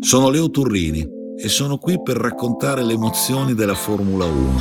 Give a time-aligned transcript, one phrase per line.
[0.00, 4.60] Sono Leo Turrini e sono qui per raccontare le emozioni della Formula 1.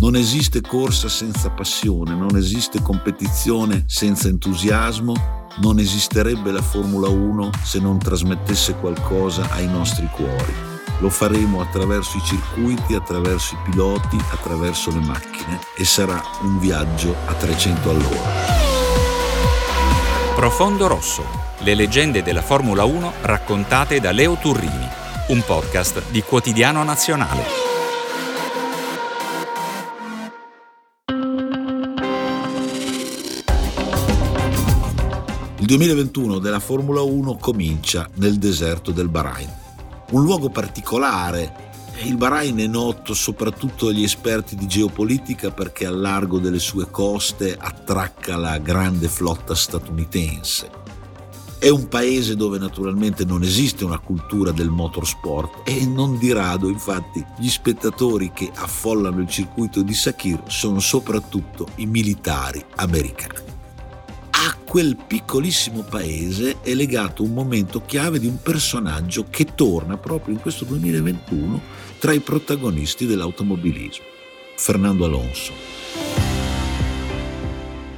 [0.00, 5.14] Non esiste corsa senza passione, non esiste competizione senza entusiasmo,
[5.62, 10.52] non esisterebbe la Formula 1 se non trasmettesse qualcosa ai nostri cuori.
[11.00, 17.14] Lo faremo attraverso i circuiti, attraverso i piloti, attraverso le macchine e sarà un viaggio
[17.26, 18.30] a 300 all'ora.
[20.34, 24.86] Profondo Rosso le leggende della Formula 1 raccontate da Leo Turrini,
[25.28, 27.42] un podcast di Quotidiano Nazionale.
[35.56, 39.50] Il 2021 della Formula 1 comincia nel deserto del Bahrain.
[40.10, 46.38] Un luogo particolare il Bahrain è noto soprattutto agli esperti di geopolitica perché al largo
[46.38, 50.83] delle sue coste attracca la grande flotta statunitense.
[51.64, 56.68] È un paese dove naturalmente non esiste una cultura del motorsport e non di rado
[56.68, 63.38] infatti gli spettatori che affollano il circuito di Sakir sono soprattutto i militari americani.
[64.32, 70.34] A quel piccolissimo paese è legato un momento chiave di un personaggio che torna proprio
[70.34, 71.62] in questo 2021
[71.98, 74.04] tra i protagonisti dell'automobilismo,
[74.54, 75.52] Fernando Alonso.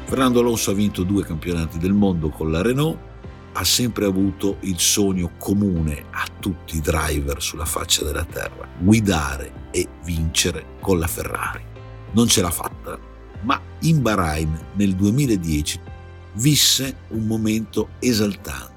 [0.05, 3.15] Fernando Alonso ha vinto due campionati del mondo con la Renault
[3.59, 9.69] ha sempre avuto il sogno comune a tutti i driver sulla faccia della terra, guidare
[9.71, 11.65] e vincere con la Ferrari.
[12.13, 12.99] Non ce l'ha fatta,
[13.43, 15.81] ma in Bahrain nel 2010
[16.35, 18.75] visse un momento esaltante.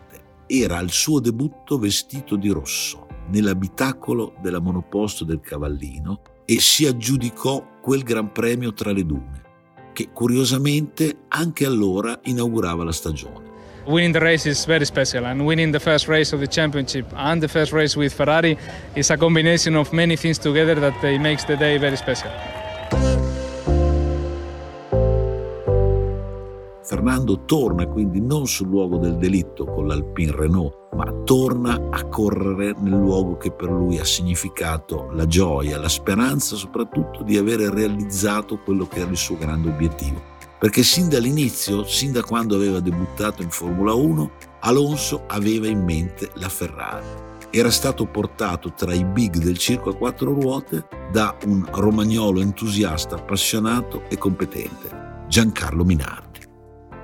[0.47, 7.79] Era al suo debutto vestito di rosso nell'abitacolo della monoposto del Cavallino e si aggiudicò
[7.81, 9.43] quel Gran Premio tra le dune,
[9.91, 13.48] che curiosamente anche allora inaugurava la stagione.
[13.89, 17.41] Winning the race is very special, and winning the first race of the championship and
[17.41, 18.55] the first race with Ferrari
[18.93, 22.29] is a combination of many things together that makes the day very special.
[26.83, 32.75] Fernando torna quindi non sul luogo del delitto con l'Alpine Renault, ma torna a correre
[32.77, 38.59] nel luogo che per lui ha significato la gioia, la speranza soprattutto di avere realizzato
[38.59, 43.41] quello che era il suo grande obiettivo perché sin dall'inizio, sin da quando aveva debuttato
[43.41, 47.05] in Formula 1, Alonso aveva in mente la Ferrari.
[47.49, 53.15] Era stato portato tra i big del circo a quattro ruote da un romagnolo entusiasta,
[53.15, 56.41] appassionato e competente, Giancarlo Minardi.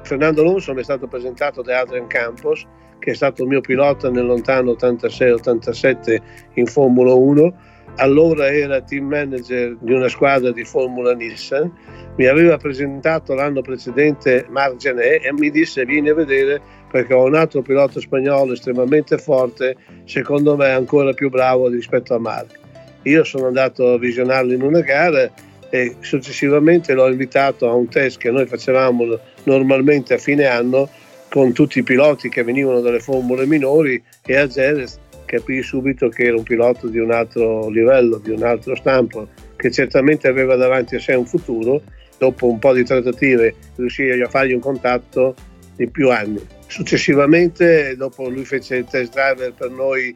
[0.03, 2.63] Fernando Alonso mi è stato presentato da Adrian Campos,
[2.99, 6.22] che è stato il mio pilota nel lontano 86-87
[6.55, 7.53] in Formula 1
[7.97, 11.72] allora era team manager di una squadra di Formula Nissan,
[12.17, 17.25] mi aveva presentato l'anno precedente Marc Genet e mi disse vieni a vedere perché ho
[17.25, 22.57] un altro pilota spagnolo estremamente forte, secondo me ancora più bravo rispetto a Marc.
[23.03, 25.29] Io sono andato a visionarlo in una gara
[25.69, 30.89] e successivamente l'ho invitato a un test che noi facevamo normalmente a fine anno
[31.29, 36.24] con tutti i piloti che venivano dalle formule minori e a Jerez capì subito che
[36.24, 40.96] era un pilota di un altro livello, di un altro stampo, che certamente aveva davanti
[40.96, 41.81] a sé un futuro.
[42.18, 45.35] Dopo un po' di trattative riuscì a fargli un contatto
[45.75, 46.41] di più anni.
[46.68, 50.16] Successivamente, dopo lui fece il test driver per noi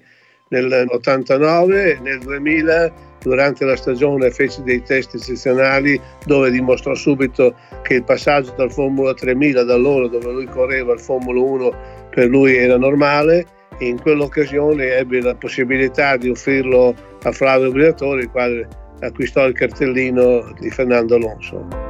[0.50, 8.04] nell'89, nel 2000 durante la stagione fece dei test eccezionali dove dimostrò subito che il
[8.04, 12.78] passaggio dal Formula 3000 da loro dove lui correva al Formula 1 per lui era
[12.78, 13.46] normale
[13.80, 18.68] in quell'occasione ebbe la possibilità di offrirlo a Flavio Briatore, il quale
[19.02, 21.90] acquistò il cartellino di Fernando Alonso.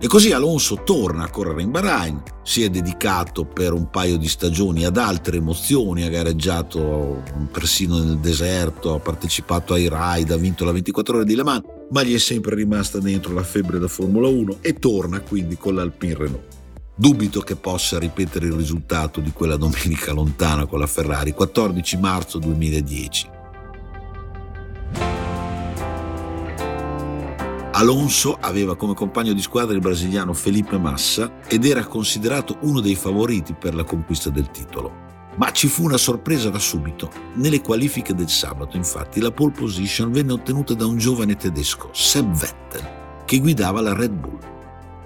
[0.00, 4.28] E così Alonso torna a correre in Bahrain, si è dedicato per un paio di
[4.28, 10.66] stagioni ad altre emozioni, ha gareggiato persino nel deserto, ha partecipato ai ride, ha vinto
[10.66, 13.88] la 24 ore di Le Mans, ma gli è sempre rimasta dentro la febbre da
[13.88, 16.63] Formula 1 e torna quindi con l'Alpine Renault.
[16.96, 22.38] Dubito che possa ripetere il risultato di quella domenica lontana con la Ferrari, 14 marzo
[22.38, 23.30] 2010.
[27.72, 32.94] Alonso aveva come compagno di squadra il brasiliano Felipe Massa ed era considerato uno dei
[32.94, 35.02] favoriti per la conquista del titolo.
[35.34, 37.10] Ma ci fu una sorpresa da subito.
[37.34, 42.32] Nelle qualifiche del sabato, infatti, la pole position venne ottenuta da un giovane tedesco, Seb
[42.32, 44.53] Vettel, che guidava la Red Bull.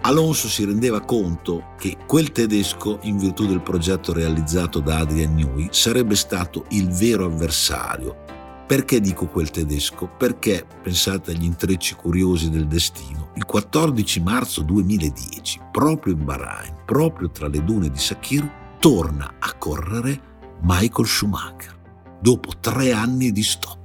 [0.03, 5.69] Alonso si rendeva conto che quel tedesco, in virtù del progetto realizzato da Adrian Newey,
[5.71, 8.25] sarebbe stato il vero avversario.
[8.67, 10.07] Perché dico quel tedesco?
[10.07, 17.31] Perché, pensate agli intrecci curiosi del destino, il 14 marzo 2010, proprio in Bahrain, proprio
[17.31, 20.21] tra le dune di Sakir, torna a correre
[20.61, 21.77] Michael Schumacher.
[22.21, 23.78] dopo tre anni di stop.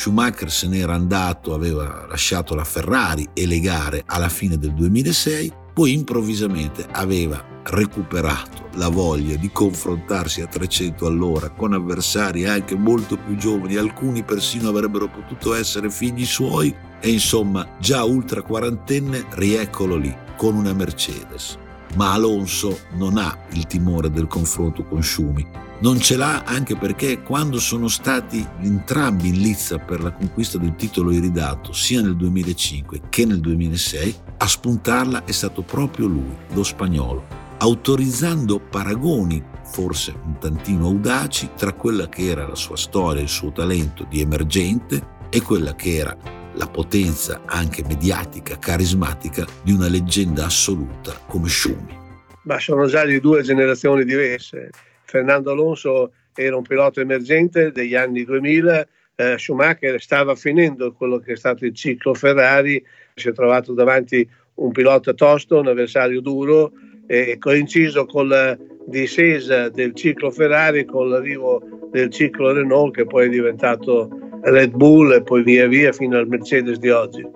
[0.00, 5.52] Schumacher se n'era andato, aveva lasciato la Ferrari e le gare alla fine del 2006,
[5.74, 13.18] poi improvvisamente aveva recuperato la voglia di confrontarsi a 300 all'ora con avversari anche molto
[13.18, 19.96] più giovani, alcuni persino avrebbero potuto essere figli suoi e insomma già ultra quarantenne rieccolo
[19.96, 21.58] lì con una Mercedes.
[21.96, 25.46] Ma Alonso non ha il timore del confronto con Schumi.
[25.80, 30.76] Non ce l'ha anche perché quando sono stati entrambi in lizza per la conquista del
[30.76, 36.62] titolo iridato, sia nel 2005 che nel 2006, a spuntarla è stato proprio lui, lo
[36.62, 37.24] spagnolo,
[37.58, 43.52] autorizzando paragoni forse un tantino audaci tra quella che era la sua storia, il suo
[43.52, 50.46] talento di emergente e quella che era la potenza anche mediatica, carismatica di una leggenda
[50.46, 51.98] assoluta come Schumi.
[52.44, 54.70] Ma sono già di due generazioni diverse.
[55.04, 58.86] Fernando Alonso era un pilota emergente degli anni 2000,
[59.16, 62.82] eh, Schumacher stava finendo quello che è stato il ciclo Ferrari,
[63.14, 66.72] si è trovato davanti un pilota tosto, un avversario duro
[67.06, 68.56] e coinciso con la
[68.86, 75.12] discesa del ciclo Ferrari con l'arrivo del ciclo Renault che poi è diventato Red Bull
[75.12, 77.26] e poi via via fino al Mercedes di oggi.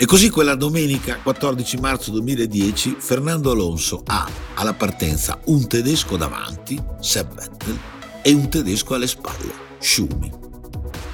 [0.00, 6.80] E così quella domenica 14 marzo 2010 Fernando Alonso ha alla partenza un tedesco davanti,
[7.00, 7.76] Seb Vettel,
[8.22, 10.30] e un tedesco alle spalle, Schumi.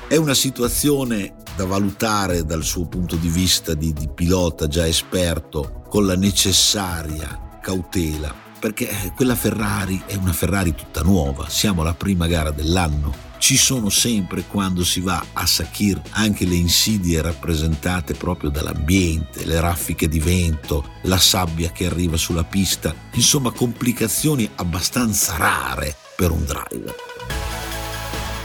[0.06, 5.82] È una situazione da valutare dal suo punto di vista di, di pilota già esperto
[5.88, 12.26] con la necessaria cautela, perché quella Ferrari è una Ferrari tutta nuova, siamo alla prima
[12.26, 18.48] gara dell'anno, ci sono sempre quando si va a Sakir anche le insidie rappresentate proprio
[18.48, 25.94] dall'ambiente, le raffiche di vento, la sabbia che arriva sulla pista, insomma complicazioni abbastanza rare
[26.16, 26.94] per un driver.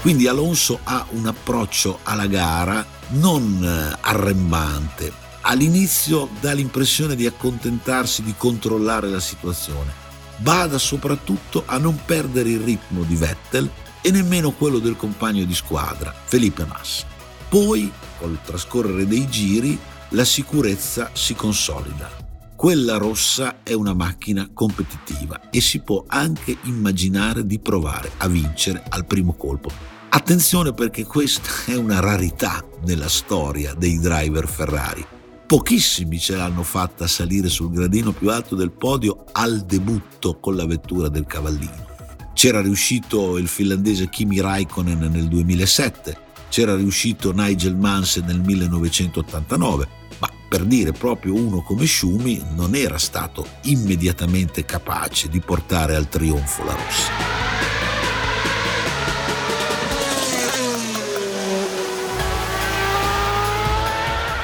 [0.02, 5.10] Quindi Alonso ha un approccio alla gara non eh, arrembante.
[5.40, 9.94] All'inizio dà l'impressione di accontentarsi di controllare la situazione.
[10.36, 13.70] Bada soprattutto a non perdere il ritmo di Vettel
[14.02, 17.06] e nemmeno quello del compagno di squadra, Felipe Massa.
[17.48, 19.78] Poi, col trascorrere dei giri,
[20.10, 22.10] la sicurezza si consolida.
[22.54, 28.82] Quella rossa è una macchina competitiva e si può anche immaginare di provare a vincere
[28.88, 29.70] al primo colpo.
[30.10, 35.06] Attenzione perché questa è una rarità nella storia dei driver Ferrari.
[35.46, 40.66] Pochissimi ce l'hanno fatta salire sul gradino più alto del podio al debutto con la
[40.66, 41.89] vettura del cavallino.
[42.40, 46.16] C'era riuscito il finlandese Kimi Raikkonen nel 2007,
[46.48, 49.88] c'era riuscito Nigel Mansell nel 1989,
[50.20, 56.08] ma per dire proprio uno come Schumi non era stato immediatamente capace di portare al
[56.08, 57.39] trionfo la rossa.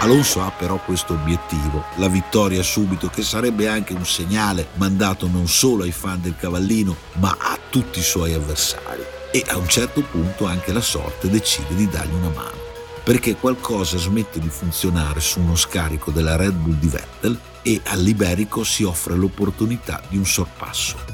[0.06, 5.48] Alonso ha però questo obiettivo, la vittoria subito, che sarebbe anche un segnale mandato non
[5.48, 9.02] solo ai fan del cavallino, ma a tutti i suoi avversari.
[9.32, 12.56] E a un certo punto anche la sorte decide di dargli una mano,
[13.02, 18.62] perché qualcosa smette di funzionare su uno scarico della Red Bull di Vettel e all'Iberico
[18.62, 21.05] si offre l'opportunità di un sorpasso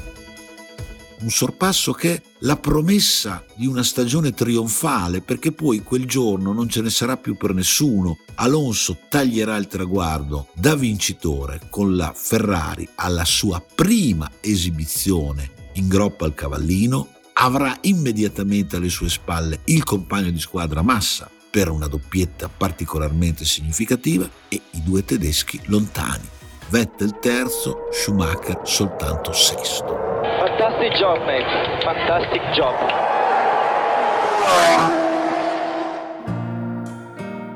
[1.23, 6.67] un sorpasso che è la promessa di una stagione trionfale, perché poi quel giorno non
[6.67, 8.17] ce ne sarà più per nessuno.
[8.35, 16.25] Alonso taglierà il traguardo da vincitore con la Ferrari alla sua prima esibizione in groppa
[16.25, 22.49] al cavallino, avrà immediatamente alle sue spalle il compagno di squadra Massa per una doppietta
[22.49, 26.27] particolarmente significativa e i due tedeschi lontani.
[26.69, 30.03] Vettel terzo, Schumacher soltanto sesto.
[30.83, 31.81] Fantastic job, mate.
[31.81, 32.75] Fantastic job.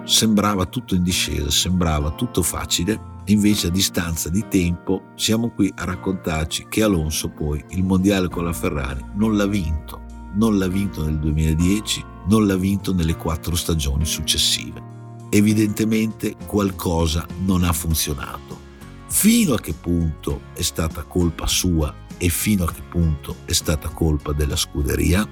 [0.06, 5.84] Sembrava tutto in discesa, sembrava tutto facile, invece a distanza di tempo siamo qui a
[5.84, 10.04] raccontarci che Alonso poi il mondiale con la Ferrari non l'ha vinto,
[10.36, 14.82] non l'ha vinto nel 2010, non l'ha vinto nelle quattro stagioni successive.
[15.32, 18.58] Evidentemente qualcosa non ha funzionato.
[19.08, 23.90] Fino a che punto è stata colpa sua e fino a che punto è stata
[23.90, 25.28] colpa della scuderia?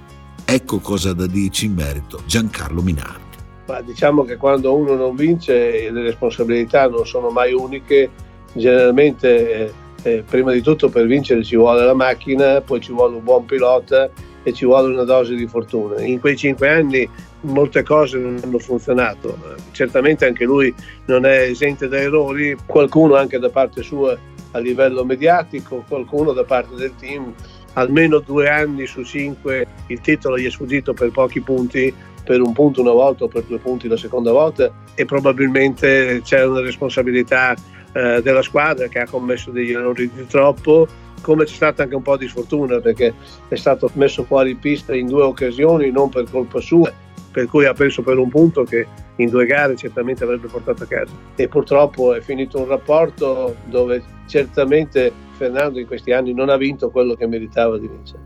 [0.45, 3.23] Ecco cosa da dirci in merito Giancarlo Minardi.
[3.67, 8.09] Ma diciamo che quando uno non vince le responsabilità non sono mai uniche,
[8.53, 9.73] generalmente eh,
[10.03, 13.45] eh, prima di tutto per vincere ci vuole la macchina, poi ci vuole un buon
[13.45, 14.09] pilota
[14.43, 15.99] e ci vuole una dose di fortuna.
[16.01, 17.09] In quei cinque anni
[17.41, 19.35] molte cose non hanno funzionato,
[19.71, 20.73] certamente anche lui
[21.05, 24.15] non è esente da errori, qualcuno anche da parte sua
[24.55, 27.33] a livello mediatico, qualcuno da parte del team
[27.73, 31.93] almeno due anni su cinque il titolo gli è sfuggito per pochi punti,
[32.23, 36.45] per un punto una volta o per due punti la seconda volta e probabilmente c'è
[36.45, 37.53] una responsabilità
[37.93, 40.87] eh, della squadra che ha commesso degli errori di troppo
[41.21, 43.13] come c'è stata anche un po' di sfortuna perché
[43.47, 46.91] è stato messo fuori pista in due occasioni non per colpa sua
[47.35, 48.87] per cui ha perso per un punto che
[49.17, 54.01] in due gare certamente avrebbe portato a casa e purtroppo è finito un rapporto dove
[54.25, 58.23] certamente Fernando in questi anni non ha vinto quello che meritava di vincere.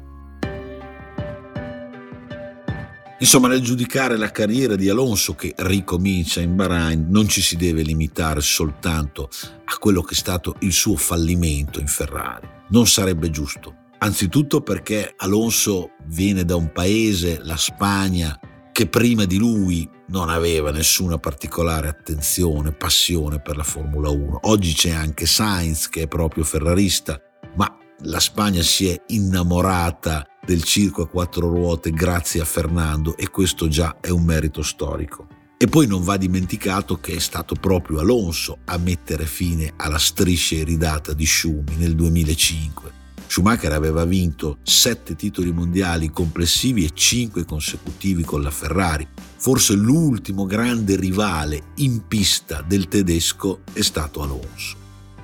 [3.17, 7.81] Insomma, nel giudicare la carriera di Alonso che ricomincia in Bahrain, non ci si deve
[7.81, 9.27] limitare soltanto
[9.65, 12.47] a quello che è stato il suo fallimento in Ferrari.
[12.69, 13.73] Non sarebbe giusto.
[13.97, 18.39] Anzitutto perché Alonso viene da un paese, la Spagna,
[18.79, 24.39] che prima di lui non aveva nessuna particolare attenzione, passione per la Formula 1.
[24.43, 27.19] Oggi c'è anche Sainz che è proprio ferrarista,
[27.57, 33.29] ma la Spagna si è innamorata del circo a quattro ruote grazie a Fernando e
[33.29, 35.27] questo già è un merito storico.
[35.57, 40.55] E poi non va dimenticato che è stato proprio Alonso a mettere fine alla striscia
[40.55, 42.98] iridata di Schumi nel 2005.
[43.29, 49.07] Schumacher aveva vinto sette titoli mondiali complessivi e cinque consecutivi con la Ferrari.
[49.37, 54.75] Forse l'ultimo grande rivale in pista del tedesco è stato Alonso.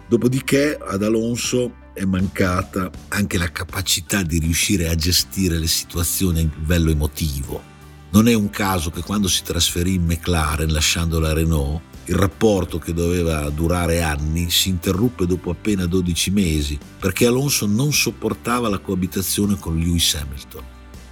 [0.08, 6.60] Dopodiché ad Alonso è mancata anche la capacità di riuscire a gestire le situazioni a
[6.60, 7.60] livello emotivo.
[8.12, 12.78] Non è un caso che quando si trasferì in McLaren lasciando la Renault, il rapporto
[12.78, 18.80] che doveva durare anni si interruppe dopo appena 12 mesi perché Alonso non sopportava la
[18.80, 20.64] coabitazione con Lewis Hamilton.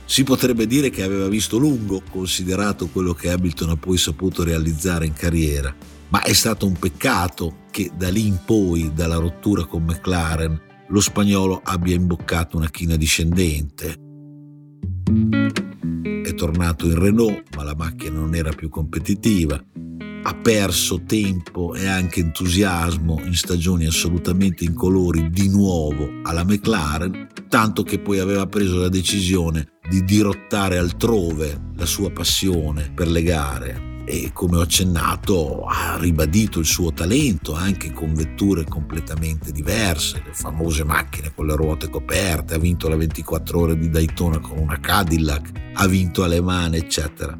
[0.05, 5.05] Si potrebbe dire che aveva visto lungo, considerato quello che Hamilton ha poi saputo realizzare
[5.05, 5.73] in carriera,
[6.09, 10.99] ma è stato un peccato che da lì in poi, dalla rottura con McLaren, lo
[10.99, 13.95] spagnolo abbia imboccato una china discendente.
[16.23, 19.59] È tornato in Renault, ma la macchina non era più competitiva.
[20.25, 27.83] Ha perso tempo e anche entusiasmo in stagioni assolutamente incolori di nuovo alla McLaren, tanto
[27.83, 33.91] che poi aveva preso la decisione di dirottare altrove la sua passione per le gare
[34.05, 40.33] e come ho accennato ha ribadito il suo talento anche con vetture completamente diverse, le
[40.33, 44.79] famose macchine con le ruote coperte, ha vinto la 24 ore di Daytona con una
[44.79, 47.37] Cadillac, ha vinto alle mani eccetera.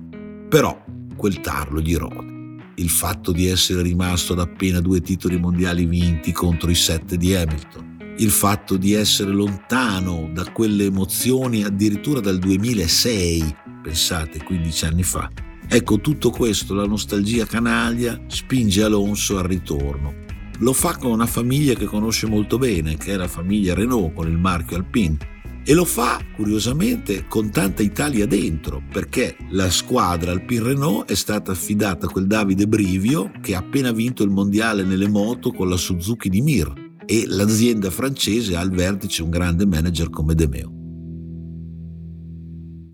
[0.50, 0.84] Però
[1.16, 2.43] quel tarlo gli rode.
[2.76, 7.36] Il fatto di essere rimasto ad appena due titoli mondiali vinti contro i sette di
[7.36, 15.04] Hamilton, il fatto di essere lontano da quelle emozioni addirittura dal 2006, pensate 15 anni
[15.04, 15.30] fa,
[15.68, 20.14] Ecco, tutto questo, la nostalgia canaglia, spinge Alonso al ritorno.
[20.60, 24.30] Lo fa con una famiglia che conosce molto bene, che è la famiglia Renault con
[24.30, 25.18] il marchio Alpine.
[25.66, 31.54] E lo fa, curiosamente, con tanta Italia dentro, perché la squadra Alpine Renault è stata
[31.54, 35.78] affidata a quel Davide Brivio che ha appena vinto il mondiale nelle moto con la
[35.78, 36.74] Suzuki di Mir
[37.06, 40.72] e l'azienda francese ha al vertice un grande manager come Demeo.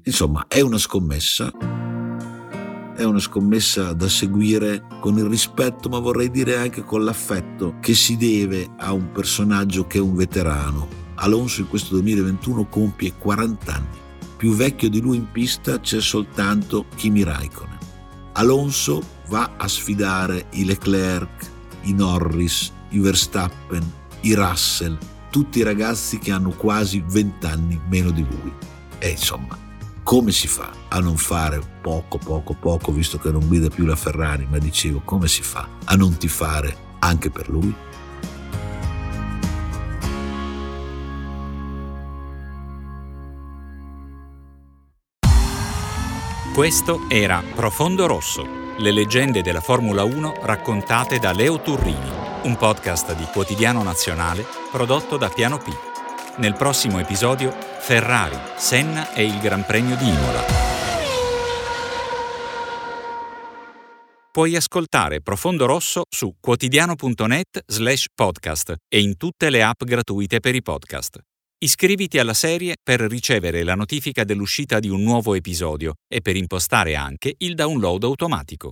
[0.03, 1.51] Insomma, è una scommessa
[2.95, 7.93] è una scommessa da seguire con il rispetto, ma vorrei dire anche con l'affetto che
[7.93, 10.98] si deve a un personaggio che è un veterano.
[11.21, 13.97] Alonso in questo 2021 compie 40 anni.
[14.37, 17.77] Più vecchio di lui in pista c'è soltanto Kimi Raikkonen.
[18.33, 21.49] Alonso va a sfidare i Leclerc,
[21.83, 23.83] i Norris, i Verstappen,
[24.21, 24.97] i Russell,
[25.29, 28.53] tutti i ragazzi che hanno quasi 20 anni meno di lui.
[28.97, 29.57] E insomma,
[30.03, 33.97] come si fa a non fare poco, poco, poco, visto che non guida più la
[33.97, 37.73] Ferrari, ma dicevo, come si fa a non tifare anche per lui?
[46.59, 52.11] Questo era Profondo Rosso, le leggende della Formula 1 raccontate da Leo Turrini,
[52.43, 55.69] un podcast di quotidiano nazionale prodotto da Piano P.
[56.39, 60.43] Nel prossimo episodio Ferrari, Senna e il Gran Premio di Imola.
[64.29, 70.55] Puoi ascoltare Profondo Rosso su quotidiano.net slash podcast e in tutte le app gratuite per
[70.55, 71.19] i podcast.
[71.61, 76.95] Iscriviti alla serie per ricevere la notifica dell'uscita di un nuovo episodio e per impostare
[76.95, 78.67] anche il download automatico.